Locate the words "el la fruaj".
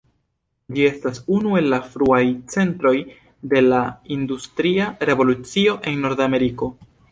1.59-2.21